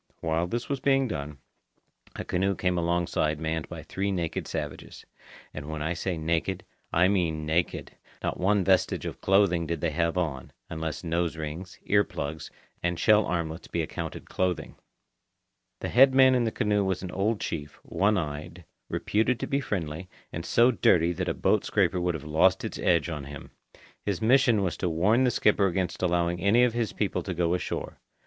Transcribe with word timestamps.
While 0.21 0.47
this 0.47 0.67
was 0.67 0.79
being 0.79 1.07
done, 1.07 1.37
a 2.15 2.25
canoe 2.25 2.55
came 2.55 2.75
alongside 2.75 3.39
manned 3.39 3.69
by 3.69 3.83
three 3.83 4.11
naked 4.11 4.47
savages. 4.47 5.05
And 5.53 5.69
when 5.69 5.83
I 5.83 5.93
say 5.93 6.17
naked, 6.17 6.65
I 6.91 7.07
mean 7.07 7.45
naked. 7.45 7.91
Not 8.23 8.39
one 8.39 8.63
vestige 8.63 9.05
of 9.05 9.21
clothing 9.21 9.67
did 9.67 9.79
they 9.79 9.91
have 9.91 10.17
on, 10.17 10.53
unless 10.71 11.03
nose 11.03 11.37
rings, 11.37 11.77
ear 11.85 12.03
plugs, 12.03 12.49
and 12.81 12.99
shell 12.99 13.27
armlets 13.27 13.67
be 13.67 13.83
accounted 13.83 14.27
clothing. 14.27 14.73
The 15.81 15.89
head 15.89 16.15
man 16.15 16.33
in 16.33 16.45
the 16.45 16.51
canoe 16.51 16.83
was 16.83 17.03
an 17.03 17.11
old 17.11 17.39
chief, 17.39 17.79
one 17.83 18.17
eyed, 18.17 18.65
reputed 18.89 19.39
to 19.41 19.45
be 19.45 19.59
friendly, 19.61 20.09
and 20.33 20.43
so 20.43 20.71
dirty 20.71 21.13
that 21.13 21.29
a 21.29 21.35
boat 21.35 21.63
scraper 21.63 22.01
would 22.01 22.15
have 22.15 22.23
lost 22.23 22.65
its 22.65 22.79
edge 22.79 23.07
on 23.07 23.25
him. 23.25 23.51
His 24.03 24.19
mission 24.19 24.63
was 24.63 24.77
to 24.77 24.89
warn 24.89 25.25
the 25.25 25.29
skipper 25.29 25.67
against 25.67 26.01
allowing 26.01 26.41
any 26.41 26.63
of 26.63 26.73
his 26.73 26.91
people 26.91 27.21
to 27.21 27.35
go 27.35 27.53
ashore. 27.53 27.99